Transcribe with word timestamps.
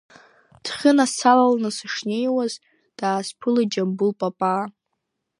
Ҭхьына 0.63 1.05
салаланы 1.15 1.69
сышнеиуаз, 1.77 2.53
даасԥылеит 2.97 3.69
Џьамбул 3.73 4.11
Папаа. 4.19 4.63